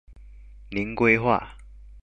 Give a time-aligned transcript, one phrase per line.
[0.71, 1.45] 零規則